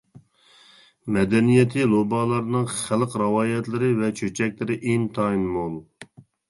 [1.17, 5.83] مەدەنىيىتى لوبالارنىڭ خەلق رىۋايەتلىرى ۋە چۆچەكلىرى ئىنتايىن مول.